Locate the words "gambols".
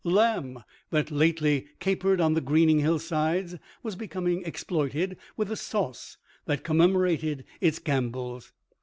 7.77-8.51